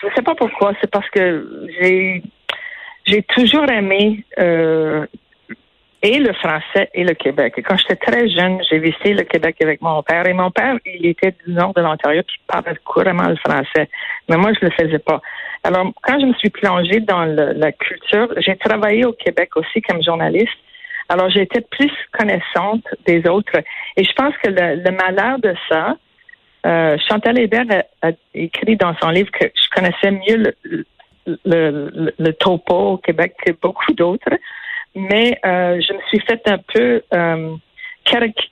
je 0.00 0.06
ne 0.06 0.12
sais 0.12 0.22
pas 0.22 0.34
pourquoi, 0.34 0.72
c'est 0.80 0.90
parce 0.90 1.08
que 1.10 1.68
j'ai 1.80 2.22
j'ai 3.06 3.22
toujours 3.22 3.68
aimé 3.70 4.24
euh, 4.38 5.06
et 6.02 6.18
le 6.18 6.32
français 6.32 6.88
et 6.94 7.04
le 7.04 7.14
Québec. 7.14 7.54
Et 7.56 7.62
quand 7.62 7.76
j'étais 7.76 7.96
très 7.96 8.28
jeune, 8.28 8.58
j'ai 8.68 8.78
visité 8.78 9.12
le 9.12 9.24
Québec 9.24 9.56
avec 9.62 9.82
mon 9.82 10.02
père. 10.02 10.26
Et 10.26 10.32
mon 10.32 10.50
père, 10.50 10.76
il 10.86 11.06
était 11.06 11.34
du 11.46 11.52
nord 11.52 11.74
de 11.74 11.82
l'Ontario, 11.82 12.22
il 12.26 12.46
parlait 12.46 12.74
couramment 12.84 13.28
le 13.28 13.36
français. 13.36 13.88
Mais 14.28 14.36
moi, 14.36 14.52
je 14.58 14.64
le 14.64 14.70
faisais 14.72 14.98
pas. 14.98 15.20
Alors, 15.62 15.92
quand 16.02 16.18
je 16.18 16.26
me 16.26 16.34
suis 16.34 16.48
plongée 16.48 17.00
dans 17.00 17.24
la 17.24 17.72
culture, 17.72 18.28
j'ai 18.38 18.56
travaillé 18.56 19.04
au 19.04 19.12
Québec 19.12 19.50
aussi 19.56 19.82
comme 19.82 20.02
journaliste. 20.02 20.56
Alors, 21.10 21.28
j'étais 21.28 21.60
plus 21.60 21.92
connaissante 22.12 22.84
des 23.06 23.28
autres. 23.28 23.58
Et 23.96 24.04
je 24.04 24.12
pense 24.12 24.34
que 24.42 24.48
le, 24.48 24.90
malheur 24.92 25.38
de 25.38 25.54
ça, 25.68 25.96
euh, 26.66 26.96
Chantal 27.08 27.38
Hébert 27.38 27.66
a, 28.00 28.10
écrit 28.32 28.76
dans 28.76 28.94
son 29.02 29.10
livre 29.10 29.30
que 29.32 29.46
je 29.46 29.68
connaissais 29.74 30.12
mieux 30.12 30.54
le, 31.44 32.12
le, 32.18 32.32
topo 32.32 32.74
au 32.74 32.96
Québec 32.98 33.34
que 33.44 33.52
beaucoup 33.52 33.92
d'autres. 33.92 34.30
Mais 34.94 35.38
euh, 35.44 35.80
je 35.80 35.92
me 35.92 36.00
suis 36.08 36.20
fait 36.20 36.40
un 36.46 36.58
peu 36.58 37.02
euh, 37.14 37.56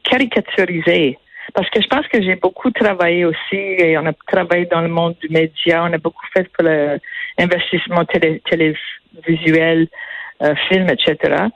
caricaturiser 0.04 1.18
parce 1.54 1.68
que 1.70 1.80
je 1.80 1.86
pense 1.88 2.06
que 2.08 2.22
j'ai 2.22 2.36
beaucoup 2.36 2.70
travaillé 2.70 3.24
aussi 3.24 3.56
et 3.56 3.96
on 3.98 4.06
a 4.06 4.12
travaillé 4.26 4.66
dans 4.66 4.82
le 4.82 4.88
monde 4.88 5.16
du 5.20 5.28
média, 5.30 5.84
on 5.84 5.92
a 5.92 5.98
beaucoup 5.98 6.26
fait 6.32 6.48
pour 6.52 6.68
l'investissement 6.68 8.04
télé, 8.04 8.42
télévisuel, 8.48 9.88
euh, 10.42 10.54
film, 10.68 10.88
etc. 10.90 11.46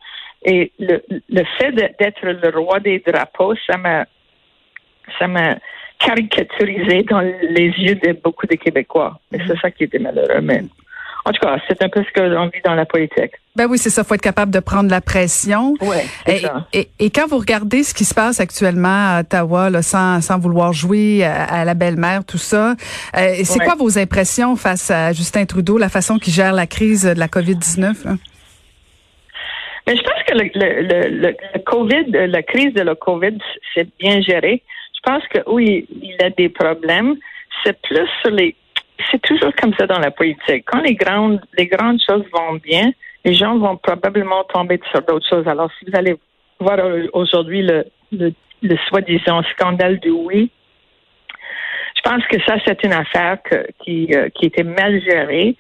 Et 0.45 0.73
le, 0.79 1.03
le 1.29 1.45
fait 1.59 1.73
d'être 1.73 2.25
le 2.25 2.59
roi 2.59 2.81
des 2.81 2.99
drapeaux, 3.01 3.55
ça 3.67 3.77
m'a 3.77 4.07
ça 5.19 5.29
m'a 5.29 5.57
caricaturisé 5.99 7.03
dans 7.05 7.21
les 7.21 7.69
yeux 7.79 7.95
de 7.95 8.13
beaucoup 8.13 8.47
de 8.47 8.57
Québécois. 8.57 9.21
Et 9.33 9.39
c'est 9.47 9.59
ça 9.59 9.71
qui 9.71 9.85
était 9.85 9.99
malheureux. 9.99 10.41
Mais 10.41 10.63
en 11.25 11.31
tout 11.31 11.41
cas, 11.41 11.57
c'est 11.69 11.81
un 11.83 11.89
peu 11.89 12.03
ce 12.03 12.11
que 12.13 12.21
l'on 12.21 12.47
vit 12.47 12.61
dans 12.65 12.75
la 12.75 12.85
politique. 12.85 13.33
Ben 13.55 13.67
oui, 13.69 13.79
c'est 13.79 13.91
ça. 13.91 14.03
Faut 14.03 14.15
être 14.15 14.23
capable 14.23 14.51
de 14.51 14.59
prendre 14.59 14.91
la 14.91 15.01
pression. 15.01 15.75
Ouais, 15.81 16.05
et, 16.73 16.89
Et, 16.99 17.11
quand 17.11 17.29
vous 17.29 17.39
regardez 17.39 17.85
ce 17.85 17.95
qui 17.95 18.05
se 18.05 18.15
passe 18.15 18.41
actuellement 18.41 19.17
à 19.17 19.21
Ottawa, 19.21 19.71
là, 19.71 19.83
sans, 19.83 20.21
sans 20.21 20.39
vouloir 20.39 20.73
jouer 20.73 21.23
à, 21.25 21.65
la 21.65 21.75
belle-mère, 21.75 22.25
tout 22.25 22.39
ça, 22.39 22.75
euh, 23.17 23.35
c'est 23.45 23.61
quoi 23.61 23.75
vos 23.75 23.99
impressions 23.99 24.57
face 24.57 24.91
à 24.91 25.13
Justin 25.13 25.45
Trudeau, 25.45 25.79
la 25.79 25.91
façon 25.91 26.19
qu'il 26.19 26.33
gère 26.33 26.53
la 26.53 26.67
crise 26.67 27.05
de 27.05 27.19
la 27.19 27.29
COVID-19? 27.29 28.17
Mais 29.87 29.97
je 29.97 30.03
pense 30.03 30.23
que 30.27 30.35
le, 30.35 30.51
le, 30.55 31.35
le, 31.55 31.59
COVID, 31.61 32.31
la 32.31 32.43
crise 32.43 32.73
de 32.75 32.83
la 32.83 32.95
COVID, 32.95 33.39
c'est 33.75 33.89
bien 33.99 34.21
géré. 34.23 34.63
Je 34.95 35.01
pense 35.11 35.23
que 35.29 35.39
oui, 35.47 35.87
il 36.01 36.17
a 36.25 36.31
des 36.31 36.49
problèmes. 36.49 37.17
C'est 37.65 37.81
plus 37.83 38.09
sur 38.23 38.31
les 38.31 38.55
c'est 39.11 39.23
toujours 39.23 39.53
comme 39.61 39.75
ça 39.75 39.87
dans 39.87 39.99
la 39.99 40.11
politique. 40.11 40.65
Quand 40.67 40.81
les 40.81 40.95
grandes, 40.95 41.41
les 41.57 41.67
grandes 41.67 42.01
choses 42.07 42.25
vont 42.33 42.55
bien, 42.55 42.93
les 43.25 43.35
gens 43.35 43.57
vont 43.59 43.77
probablement 43.77 44.45
tomber 44.45 44.81
sur 44.91 45.03
d'autres 45.03 45.29
choses. 45.29 45.47
Alors, 45.47 45.71
si 45.79 45.87
vous 45.87 45.97
allez 45.97 46.17
voir 46.59 46.79
aujourd'hui 47.13 47.63
le, 47.63 47.85
le, 48.13 48.77
soi-disant 48.89 49.43
scandale 49.55 49.99
du 50.01 50.11
oui, 50.11 50.51
je 51.97 52.11
pense 52.11 52.25
que 52.27 52.41
ça, 52.43 52.57
c'est 52.67 52.83
une 52.85 52.93
affaire 52.93 53.39
qui, 53.85 54.09
euh, 54.15 54.29
qui 54.31 54.47
était 54.47 54.65
mal 54.65 55.01
gérée. 55.03 55.57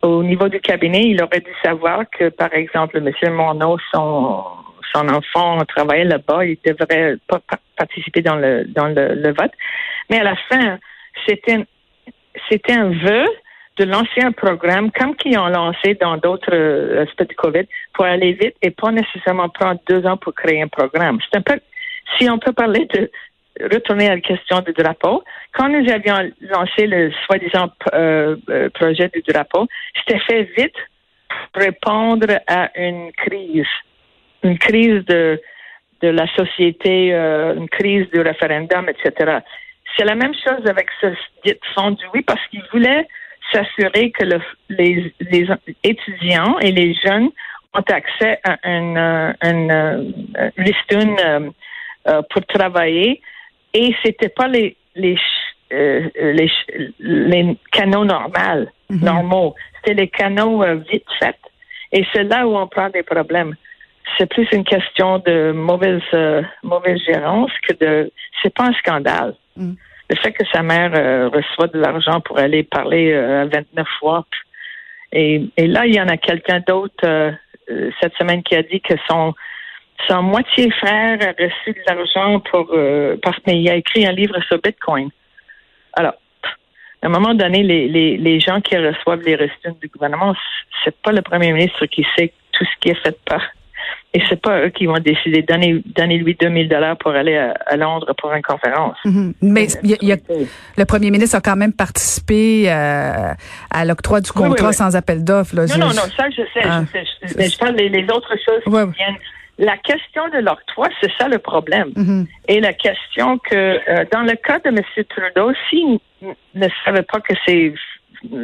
Au 0.00 0.22
niveau 0.22 0.48
du 0.48 0.60
cabinet, 0.60 1.02
il 1.04 1.22
aurait 1.22 1.40
dû 1.40 1.52
savoir 1.62 2.04
que, 2.10 2.28
par 2.28 2.52
exemple, 2.54 2.96
M. 2.96 3.32
Monod, 3.34 3.78
son, 3.94 4.44
son 4.94 5.08
enfant 5.08 5.64
travaillait 5.66 6.04
là-bas, 6.04 6.44
il 6.44 6.58
devrait 6.64 7.16
pas 7.28 7.40
participer 7.76 8.22
dans 8.22 8.36
le 8.36 8.64
dans 8.64 8.88
le, 8.88 9.32
vote. 9.32 9.52
Mais 10.10 10.18
à 10.18 10.24
la 10.24 10.36
fin, 10.48 10.78
c'était 11.26 11.64
c'était 12.48 12.72
un 12.72 12.90
vœu 12.90 13.26
de 13.78 13.84
lancer 13.84 14.20
un 14.22 14.32
programme 14.32 14.90
comme 14.92 15.16
qu'ils 15.16 15.38
ont 15.38 15.48
lancé 15.48 15.94
dans 16.00 16.16
d'autres 16.16 16.52
euh, 16.54 17.04
aspects 17.04 17.28
du 17.28 17.34
COVID 17.34 17.64
pour 17.94 18.04
aller 18.04 18.32
vite 18.32 18.54
et 18.60 18.70
pas 18.70 18.90
nécessairement 18.90 19.48
prendre 19.48 19.80
deux 19.88 20.04
ans 20.06 20.16
pour 20.16 20.34
créer 20.34 20.62
un 20.62 20.68
programme. 20.68 21.18
C'est 21.22 21.38
un 21.38 21.42
peu, 21.42 21.58
si 22.18 22.28
on 22.28 22.38
peut 22.38 22.52
parler 22.52 22.86
de 22.92 23.10
retourner 23.72 24.08
à 24.08 24.14
la 24.16 24.20
question 24.20 24.60
du 24.60 24.72
drapeau, 24.72 25.22
quand 25.54 25.68
nous 25.68 25.90
avions 25.90 26.16
lancé 26.40 26.86
le 26.86 27.12
soi-disant 27.26 27.70
euh, 27.94 28.36
euh, 28.50 28.68
projet 28.70 29.08
du 29.08 29.22
drapeau, 29.22 29.66
c'était 29.98 30.20
fait 30.20 30.42
vite 30.56 30.76
pour 31.52 31.62
répondre 31.62 32.26
à 32.46 32.70
une 32.78 33.10
crise, 33.12 33.66
une 34.42 34.58
crise 34.58 35.04
de 35.06 35.40
de 36.02 36.08
la 36.08 36.26
société, 36.34 37.12
une 37.12 37.68
crise 37.68 38.10
du 38.10 38.20
référendum, 38.20 38.88
etc. 38.88 39.38
C'est 39.96 40.04
la 40.04 40.14
même 40.14 40.34
chose 40.34 40.66
avec 40.66 40.88
ce 41.00 41.08
dit 41.44 41.54
fonds 41.74 41.90
du 41.90 42.04
oui 42.14 42.22
parce 42.22 42.44
qu'ils 42.48 42.64
voulaient 42.72 43.06
s'assurer 43.52 44.10
que 44.10 44.24
les, 44.70 45.12
étudiants 45.82 46.58
et 46.60 46.72
les 46.72 46.94
jeunes 46.94 47.30
ont 47.74 47.84
accès 47.88 48.40
à 48.44 48.58
une, 48.64 48.96
euh, 48.96 49.32
une, 49.44 49.70
euh, 49.70 51.50
euh, 52.08 52.22
pour 52.30 52.44
travailler 52.46 53.20
et 53.74 53.94
c'était 54.04 54.28
pas 54.28 54.48
les 54.48 54.76
les 54.94 55.16
les, 55.70 56.50
les, 56.98 57.56
canaux 57.70 58.04
normaux, 58.04 58.66
mhm. 58.90 59.00
normaux. 59.02 59.54
C'était 59.76 60.02
les 60.02 60.08
canaux 60.08 60.62
vite 60.90 61.06
faits. 61.18 61.38
Et 61.92 62.04
c'est 62.12 62.24
là 62.24 62.46
où 62.46 62.54
on 62.58 62.66
prend 62.66 62.90
des 62.90 63.02
problèmes. 63.02 63.54
C'est 64.18 64.26
plus 64.26 64.46
une 64.52 64.64
question 64.64 65.18
de 65.20 65.52
mauvaise 65.52 66.02
mauvaise 66.62 67.00
gérance 67.06 67.50
que 67.66 67.74
de. 67.74 68.12
C'est 68.42 68.54
pas 68.54 68.64
un 68.64 68.72
scandale. 68.74 69.34
Mhm 69.56 69.76
le 70.12 70.16
fait 70.16 70.32
que 70.32 70.44
sa 70.52 70.62
mère 70.62 70.92
euh, 70.94 71.28
reçoit 71.28 71.68
de 71.68 71.78
l'argent 71.78 72.20
pour 72.20 72.38
aller 72.38 72.62
parler 72.64 73.12
euh, 73.12 73.42
à 73.42 73.46
29 73.46 73.86
fois. 73.98 74.26
Et, 75.12 75.50
là, 75.58 75.86
il 75.86 75.94
y 75.94 76.00
en 76.00 76.08
a 76.08 76.16
quelqu'un 76.16 76.60
d'autre 76.60 77.04
euh, 77.04 77.32
cette 78.00 78.14
semaine 78.16 78.42
qui 78.42 78.54
a 78.54 78.62
dit 78.62 78.80
que 78.80 78.94
son 79.08 79.34
son 80.08 80.22
moitié 80.22 80.70
frère 80.72 81.18
a 81.22 81.32
reçu 81.40 81.72
de 81.72 81.82
l'argent 81.86 82.40
pour 82.40 82.74
parce 83.22 83.38
qu'il 83.44 83.68
a 83.70 83.76
écrit 83.76 84.04
un 84.04 84.10
livre 84.10 84.36
sur 84.48 84.58
Bitcoin. 84.58 85.10
Alors, 85.92 86.14
à 87.02 87.06
un 87.06 87.08
moment 87.08 87.34
donné, 87.34 87.62
les, 87.62 87.86
les, 87.86 88.16
les 88.16 88.40
gens 88.40 88.60
qui 88.60 88.76
reçoivent 88.76 89.22
les 89.22 89.36
reçus 89.36 89.78
du 89.80 89.86
gouvernement, 89.88 90.34
c'est 90.82 90.96
pas 91.02 91.12
le 91.12 91.22
premier 91.22 91.52
ministre 91.52 91.86
qui 91.86 92.04
sait 92.16 92.32
tout 92.50 92.64
ce 92.64 92.80
qui 92.80 92.88
est 92.88 93.00
fait 93.00 93.16
par 93.24 93.42
et 94.14 94.20
c'est 94.28 94.40
pas 94.40 94.60
eux 94.60 94.68
qui 94.68 94.86
vont 94.86 94.98
décider. 94.98 95.42
Donner, 95.42 95.82
donner 95.96 96.18
lui 96.18 96.36
2000 96.38 96.68
dollars 96.68 96.96
pour 96.98 97.12
aller 97.12 97.36
à, 97.36 97.76
Londres 97.76 98.12
pour 98.18 98.32
une 98.32 98.42
conférence. 98.42 98.96
Mhm. 99.04 99.34
Mais 99.40 99.68
y 99.82 100.12
a, 100.12 100.16
le 100.76 100.84
premier 100.84 101.10
ministre 101.10 101.36
a 101.36 101.40
quand 101.40 101.56
même 101.56 101.72
participé 101.72 102.70
euh, 102.70 103.32
à 103.70 103.84
l'octroi 103.84 104.20
du 104.20 104.30
contrat 104.30 104.72
sans 104.72 104.94
appel 104.96 105.24
d'offres. 105.24 105.54
Non, 105.54 105.62
non, 105.78 105.86
non, 105.88 106.08
ça 106.16 106.28
je 106.30 106.42
sais. 106.52 106.62
je 106.62 106.68
ah. 106.68 106.84
sais 106.92 107.04
mais 107.36 107.48
je 107.48 107.58
parle 107.58 107.76
des 107.76 107.88
les 107.88 108.04
autres 108.04 108.34
choses 108.36 108.62
qui 108.64 108.70
viennent. 108.70 109.18
La 109.58 109.76
question 109.76 110.28
de 110.28 110.38
l'octroi, 110.38 110.88
c'est 111.00 111.10
ça 111.18 111.28
le 111.28 111.38
problème. 111.38 111.92
Mhm. 111.94 112.26
Et 112.48 112.60
la 112.60 112.72
question 112.72 113.38
que, 113.38 113.54
euh, 113.54 114.04
dans 114.10 114.22
le 114.22 114.34
cas 114.34 114.58
de 114.58 114.68
M. 114.68 115.04
Trudeau, 115.08 115.52
s'il 115.68 115.98
ne 116.54 116.68
savait 116.84 117.02
pas 117.02 117.20
que 117.20 117.34
ses 117.46 117.74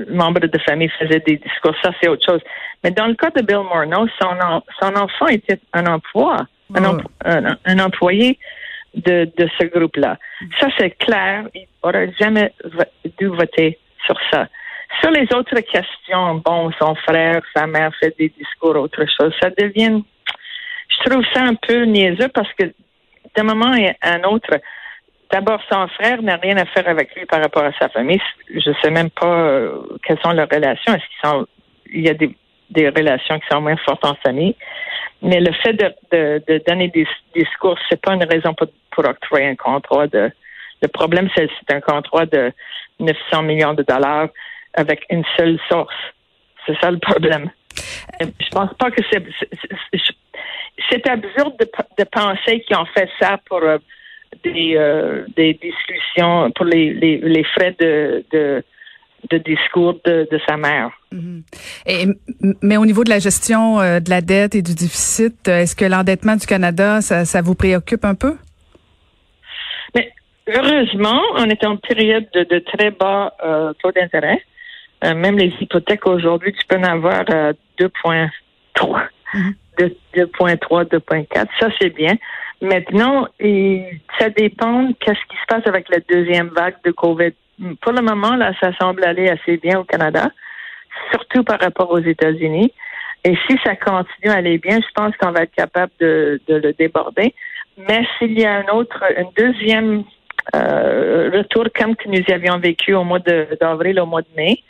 membres 0.09 0.47
de 0.47 0.59
famille 0.59 0.91
faisaient 0.99 1.23
des 1.27 1.37
discours, 1.37 1.75
ça 1.83 1.91
c'est 2.01 2.09
autre 2.09 2.25
chose. 2.25 2.41
Mais 2.83 2.91
dans 2.91 3.07
le 3.07 3.15
cas 3.15 3.31
de 3.31 3.43
Bill 3.43 3.59
Morneau, 3.59 4.07
son, 4.21 4.63
son 4.81 4.97
enfant 4.97 5.27
était 5.27 5.59
un 5.73 5.87
emploi, 5.87 6.37
un, 6.75 7.79
employé 7.79 8.39
de, 8.95 9.31
de 9.37 9.49
ce 9.59 9.67
groupe-là. 9.67 10.17
Ça, 10.61 10.69
c'est 10.79 10.91
clair. 10.91 11.45
Il 11.55 11.67
n'aurait 11.83 12.13
jamais 12.19 12.53
dû 13.19 13.27
voter 13.27 13.79
sur 14.05 14.17
ça. 14.31 14.49
Sur 15.01 15.11
les 15.11 15.29
autres 15.35 15.61
questions, 15.61 16.37
bon, 16.45 16.71
son 16.81 16.95
frère, 16.95 17.43
sa 17.55 17.67
mère 17.67 17.93
fait 18.01 18.15
des 18.19 18.33
discours, 18.39 18.77
autre 18.77 19.05
chose, 19.19 19.33
ça 19.41 19.51
devient, 19.51 20.03
je 20.89 21.11
trouve 21.11 21.25
ça 21.35 21.43
un 21.43 21.55
peu 21.55 21.85
niaiseux 21.85 22.29
parce 22.29 22.53
que 22.55 22.73
d'un 23.37 23.43
moment 23.45 23.73
à 24.01 24.15
un 24.15 24.25
autre, 24.25 24.59
d'abord, 25.31 25.61
son 25.71 25.87
frère 25.89 26.23
n'a 26.23 26.37
rien 26.37 26.57
à 26.57 26.65
faire 26.67 26.89
avec 26.89 27.15
lui 27.15 27.27
par 27.27 27.41
rapport 27.41 27.65
à 27.65 27.73
sa 27.79 27.89
famille. 27.89 28.21
Je 28.53 28.71
sais 28.83 28.91
même 28.91 29.11
pas 29.11 29.27
euh, 29.27 29.81
quelles 30.03 30.21
sont 30.21 30.33
leurs 30.33 30.49
relations. 30.49 30.95
Est-ce 30.95 31.05
qu'ils 31.05 31.31
sont, 31.31 31.47
il 31.93 32.03
y 32.03 32.09
a 32.09 32.15
des 32.15 32.35
des 32.71 32.89
relations 32.89 33.39
qui 33.41 33.47
sont 33.51 33.61
moins 33.61 33.77
fortes 33.77 34.05
en 34.05 34.15
famille. 34.17 34.55
Mais 35.23 35.41
le 35.41 35.53
fait 35.53 35.73
de, 35.73 35.93
de, 36.13 36.43
de 36.47 36.63
donner 36.67 36.89
des 36.89 37.07
discours, 37.35 37.79
c'est 37.89 38.01
pas 38.01 38.15
une 38.15 38.25
raison 38.25 38.55
pour, 38.55 38.69
pour 38.93 39.05
octroyer 39.09 39.49
un 39.49 39.57
contrat 39.57 40.07
de. 40.07 40.31
Le 40.81 40.89
problème, 40.89 41.29
c'est 41.35 41.49
c'est 41.59 41.75
un 41.75 41.81
contrat 41.81 42.27
de 42.27 42.53
900 43.01 43.43
millions 43.43 43.75
de 43.75 43.83
dollars 43.83 44.29
avec 44.75 45.05
une 45.11 45.25
seule 45.37 45.59
source. 45.69 45.95
C'est 46.67 46.79
ça 46.81 46.91
le 46.91 46.99
problème. 46.99 47.51
Je 48.21 48.49
pense 48.51 48.73
pas 48.75 48.91
que 48.91 49.03
c'est 49.11 49.25
c'est 50.89 51.09
absurde 51.09 51.55
de, 51.59 51.69
de 51.99 52.05
penser 52.05 52.61
qu'ils 52.61 52.77
ont 52.77 52.87
fait 52.87 53.11
ça 53.21 53.39
pour 53.47 53.63
euh, 53.63 53.79
des, 54.45 54.75
euh, 54.77 55.25
des 55.37 55.55
discussions, 55.55 56.51
pour 56.53 56.65
les, 56.67 56.93
les, 56.95 57.19
les 57.19 57.45
frais 57.45 57.75
de, 57.79 58.25
de 58.33 58.63
de 59.31 59.39
discours 59.39 59.99
de, 60.05 60.27
sa 60.47 60.57
mère. 60.57 60.91
Mhm. 61.13 61.43
et, 61.87 62.07
mais 62.63 62.77
au 62.77 62.87
niveau 62.87 63.05
de 63.05 63.11
la 63.11 63.19
gestion 63.19 63.81
euh, 63.81 64.01
de 64.01 64.11
la 64.11 64.21
dette 64.21 64.55
et 64.55 64.63
du 64.63 64.75
déficit, 64.75 65.49
euh, 65.49 65.61
est-ce 65.61 65.75
que 65.75 65.85
l'endettement 65.85 66.37
du 66.37 66.47
Canada, 66.47 67.01
ça, 67.01 67.43
vous 67.43 67.55
préoccupe 67.55 68.05
un 68.05 68.15
peu? 68.15 68.37
Mais 69.95 70.13
heureusement, 70.47 71.21
on 71.37 71.45
est 71.45 71.65
en 71.65 71.77
période 71.77 72.27
de, 72.33 72.59
très 72.61 72.91
bas 72.91 73.35
euh, 73.45 73.73
taux 73.83 73.93
d'intérêt. 73.93 74.43
même 75.03 75.39
les 75.39 75.53
hypothèques 75.61 76.07
aujourd'hui, 76.07 76.53
tu 76.53 76.67
peux 76.67 76.77
en 76.77 76.85
avoir 76.85 77.25
2,3. 77.25 78.29
2,3, 79.79 80.85
2,4. 80.85 81.47
Ça, 81.61 81.69
c'est 81.81 81.95
bien. 81.95 82.15
Maintenant, 82.61 83.29
ça 84.19 84.31
dépend 84.31 84.93
qu'est-ce 85.01 85.25
qui 85.29 85.37
se 85.37 85.47
passe 85.49 85.67
avec 85.67 85.89
la 85.89 86.01
deuxième 86.09 86.49
vague 86.49 86.77
de 86.85 86.91
COVID 86.91 87.33
pour 87.81 87.93
le 87.93 88.03
moment, 88.03 88.37
là, 88.37 88.53
ça 88.61 88.73
semble 88.81 89.05
aller 89.05 89.29
assez 89.29 89.57
bien 89.57 89.81
au 89.81 89.85
Canada, 89.85 90.31
surtout 91.11 91.43
par 91.43 91.61
rapport 91.61 91.91
aux 91.91 91.99
États-Unis. 91.99 92.73
Et 93.25 93.37
si 93.49 93.59
ça 93.65 93.75
continue 93.75 94.31
à 94.31 94.35
aller 94.35 94.59
bien, 94.59 94.79
je 94.79 94.93
pense 94.95 95.17
qu'on 95.17 95.33
va 95.33 95.43
être 95.43 95.55
capable 95.55 95.93
de, 96.01 96.41
le 96.49 96.73
déborder. 96.73 97.35
Mais 97.77 98.07
s'il 98.19 98.39
y 98.39 98.45
a 98.45 98.59
un 98.59 98.69
autre, 98.73 99.03
une 99.17 99.31
deuxième 99.37 100.05
euh, 100.55 101.31
retour 101.33 101.65
comme 101.75 101.97
que 101.97 102.09
nous 102.09 102.23
avions 102.33 102.59
vécu 102.59 102.95
au 102.95 103.05
mois 103.05 103.19
d'avril, 103.19 104.01
au 104.01 104.07
mois 104.07 104.23
de 104.23 104.29
mai, 104.37 104.63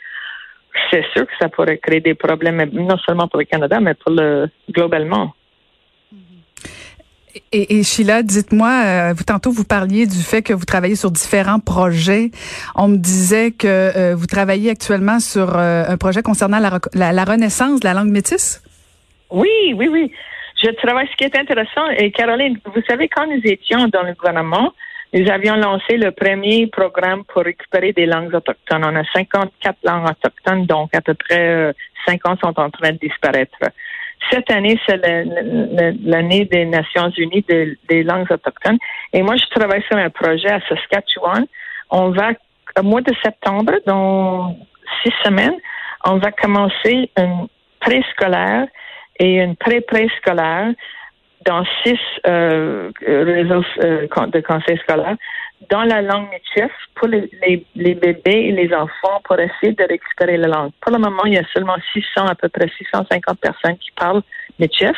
c'est 0.91 1.05
sûr 1.13 1.25
que 1.25 1.33
ça 1.39 1.49
pourrait 1.49 1.77
créer 1.77 2.01
des 2.01 2.15
problèmes, 2.15 2.63
non 2.73 2.97
seulement 2.97 3.27
pour 3.27 3.39
le 3.39 3.45
Canada, 3.45 3.79
mais 3.79 3.93
pour 3.93 4.11
le 4.11 4.49
globalement. 4.71 5.33
Et, 7.51 7.83
Sheila, 7.83 8.23
dites-moi, 8.23 8.69
euh, 8.69 9.13
vous 9.15 9.23
tantôt 9.23 9.51
vous 9.51 9.63
parliez 9.63 10.07
du 10.07 10.17
fait 10.17 10.41
que 10.41 10.53
vous 10.53 10.65
travaillez 10.65 10.95
sur 10.95 11.11
différents 11.11 11.59
projets. 11.59 12.31
On 12.75 12.87
me 12.87 12.97
disait 12.97 13.51
que 13.51 13.67
euh, 13.67 14.15
vous 14.15 14.25
travaillez 14.25 14.71
actuellement 14.71 15.19
sur 15.19 15.55
euh, 15.55 15.83
un 15.87 15.97
projet 15.97 16.23
concernant 16.23 16.59
la, 16.59 16.79
la, 17.11 17.23
renaissance 17.23 17.79
de 17.79 17.85
la 17.85 17.93
langue 17.93 18.09
métisse. 18.09 18.63
Oui, 19.29 19.73
oui, 19.75 19.87
oui. 19.87 20.11
Je 20.63 20.71
travaille. 20.71 21.07
Ce 21.11 21.15
qui 21.17 21.23
est 21.23 21.37
intéressant, 21.37 21.87
et 21.97 22.11
Caroline, 22.11 22.57
vous 22.65 22.81
savez, 22.87 23.07
quand 23.07 23.27
nous 23.27 23.41
étions 23.43 23.87
dans 23.87 24.03
le 24.03 24.13
gouvernement, 24.13 24.73
nous 25.13 25.29
avions 25.29 25.55
lancé 25.55 25.97
le 25.97 26.11
premier 26.11 26.67
programme 26.67 27.23
pour 27.25 27.43
récupérer 27.43 27.93
des 27.93 28.05
langues 28.07 28.33
autochtones. 28.33 28.83
On 28.83 28.95
a 28.95 29.03
54 29.13 29.77
langues 29.83 30.09
autochtones, 30.09 30.65
donc 30.65 30.93
à 30.95 31.01
peu 31.01 31.13
près 31.13 31.73
50 32.07 32.39
sont 32.41 32.59
en 32.59 32.69
train 32.69 32.91
de 32.91 32.97
disparaître. 32.97 33.57
Cette 34.31 34.51
année, 34.51 34.79
c'est 34.87 35.01
l'année 36.03 36.45
des 36.45 36.65
Nations 36.65 37.09
Unies 37.17 37.45
des 37.87 38.03
langues 38.03 38.31
autochtones. 38.31 38.77
Et 39.13 39.21
moi, 39.21 39.35
je 39.37 39.45
travaille 39.57 39.83
sur 39.83 39.97
un 39.97 40.09
projet 40.09 40.49
à 40.49 40.59
Saskatchewan. 40.67 41.45
On 41.89 42.09
va, 42.09 42.31
au 42.77 42.83
mois 42.83 43.01
de 43.01 43.13
septembre, 43.23 43.73
dans 43.85 44.55
six 45.03 45.13
semaines, 45.23 45.55
on 46.05 46.17
va 46.17 46.31
commencer 46.31 47.09
une 47.17 47.47
préscolaire 47.79 48.67
et 49.19 49.39
une 49.39 49.55
pré-préscolaire 49.55 50.73
dans 51.45 51.63
six 51.83 51.99
euh, 52.27 52.91
réseaux 53.05 53.63
euh, 53.83 54.07
de 54.27 54.39
conseils 54.41 54.77
scolaires 54.79 55.15
dans 55.69 55.83
la 55.83 56.01
langue 56.01 56.29
métis 56.29 56.71
pour 56.95 57.07
les, 57.07 57.29
les, 57.75 57.93
bébés 57.95 58.47
et 58.47 58.51
les 58.51 58.73
enfants 58.73 59.21
pour 59.23 59.39
essayer 59.39 59.73
de 59.73 59.83
récupérer 59.83 60.37
la 60.37 60.47
langue. 60.47 60.71
Pour 60.81 60.91
le 60.91 60.99
moment, 60.99 61.25
il 61.25 61.33
y 61.33 61.37
a 61.37 61.43
seulement 61.53 61.75
600, 61.93 62.25
à 62.27 62.35
peu 62.35 62.49
près 62.49 62.69
650 62.77 63.39
personnes 63.39 63.77
qui 63.77 63.91
parlent 63.91 64.21
métis. 64.57 64.95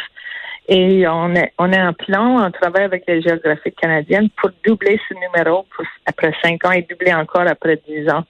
Et 0.68 1.08
on 1.08 1.34
est, 1.36 1.52
on 1.58 1.72
est 1.74 1.82
en 1.82 1.94
plan, 1.94 2.46
on 2.46 2.52
travaille 2.52 2.84
avec 2.84 3.04
les 3.08 3.22
géographiques 3.22 3.76
canadiennes 3.76 4.30
pour 4.38 4.52
doubler 4.66 5.00
ce 5.10 5.14
numéro 5.16 5.66
après 6.06 6.34
cinq 6.44 6.64
ans 6.66 6.72
et 6.72 6.84
doubler 6.84 7.14
encore 7.14 7.48
après 7.48 7.82
dix 7.88 8.08
ans. 8.10 8.24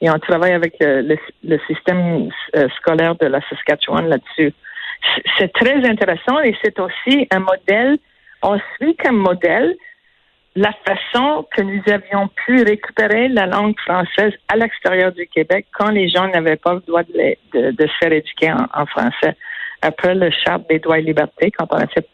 Et 0.00 0.10
on 0.10 0.18
travaille 0.18 0.52
avec 0.52 0.74
le, 0.80 1.16
le, 1.42 1.58
système 1.66 2.30
euh, 2.54 2.68
scolaire 2.76 3.16
de 3.16 3.26
la 3.26 3.40
Saskatchewan 3.48 4.06
là-dessus. 4.06 4.52
C'est 5.38 5.52
très 5.52 5.76
intéressant 5.88 6.40
et 6.40 6.56
c'est 6.62 6.78
aussi 6.78 7.26
un 7.32 7.40
modèle, 7.40 7.98
on 8.42 8.58
suit 8.76 8.94
comme 8.96 9.16
modèle 9.16 9.74
la 10.56 10.72
façon 10.84 11.46
que 11.54 11.62
nous 11.62 11.82
avions 11.86 12.28
pu 12.44 12.62
récupérer 12.62 13.28
la 13.28 13.46
langue 13.46 13.78
française 13.80 14.32
à 14.48 14.56
l'extérieur 14.56 15.12
du 15.12 15.26
Québec 15.26 15.66
quand 15.72 15.90
les 15.90 16.08
gens 16.08 16.26
n'avaient 16.28 16.56
pas 16.56 16.74
le 16.74 16.80
droit 16.80 17.02
de, 17.02 17.70
de, 17.70 17.86
se 17.86 17.92
faire 18.00 18.12
éduquer 18.12 18.52
en, 18.52 18.86
français. 18.86 19.36
Après 19.82 20.14
le 20.14 20.30
charte 20.44 20.68
des 20.68 20.80
droits 20.80 20.98
et 20.98 21.02
libertés, 21.02 21.52
quand 21.56 21.66
on 21.70 21.76
a 21.76 21.86
fait 21.86 22.06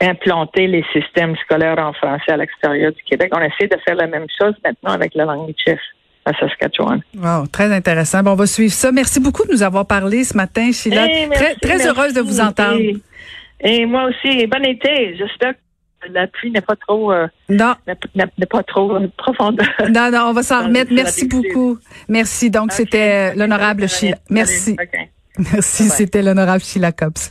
implanter 0.00 0.68
les 0.68 0.84
systèmes 0.92 1.34
scolaires 1.38 1.78
en 1.78 1.92
français 1.92 2.30
à 2.30 2.36
l'extérieur 2.36 2.92
du 2.92 3.02
Québec, 3.02 3.32
on 3.34 3.40
essaie 3.40 3.66
de 3.66 3.76
faire 3.84 3.96
la 3.96 4.06
même 4.06 4.26
chose 4.40 4.54
maintenant 4.64 4.92
avec 4.92 5.14
la 5.14 5.24
langue 5.24 5.52
chef 5.66 5.80
à 6.24 6.32
Saskatchewan. 6.38 7.00
Wow, 7.16 7.46
très 7.48 7.72
intéressant. 7.72 8.22
Bon, 8.22 8.32
on 8.32 8.36
va 8.36 8.46
suivre 8.46 8.72
ça. 8.72 8.92
Merci 8.92 9.18
beaucoup 9.18 9.44
de 9.44 9.50
nous 9.50 9.62
avoir 9.62 9.86
parlé 9.86 10.22
ce 10.22 10.36
matin, 10.36 10.70
Sheila. 10.70 11.06
très, 11.32 11.54
très 11.56 11.86
heureuse 11.86 12.14
de 12.14 12.20
vous 12.20 12.40
entendre. 12.40 12.80
Et, 13.60 13.86
moi 13.86 14.04
aussi. 14.04 14.46
bon 14.46 14.64
été. 14.64 15.16
J'espère 15.16 15.54
que 15.54 15.58
la 16.12 16.26
pluie 16.26 16.50
n'est 16.50 16.60
pas 16.60 16.76
trop 16.76 17.12
euh, 17.12 17.26
non 17.48 17.74
n'est 18.14 18.46
pas 18.46 18.62
trop 18.62 18.98
profonde. 19.16 19.60
Non 19.90 20.10
non, 20.10 20.26
on 20.28 20.32
va 20.32 20.42
s'en 20.42 20.64
remettre. 20.64 20.92
Merci 20.92 21.26
beaucoup. 21.26 21.78
Merci. 22.08 22.50
Donc 22.50 22.72
c'était 22.72 23.34
l'honorable 23.34 23.88
Sheila. 23.88 24.18
Merci. 24.30 24.76
Merci, 25.52 25.88
c'était 25.88 26.22
l'honorable 26.22 26.62
Sheila 26.62 26.90
Copps. 26.90 27.30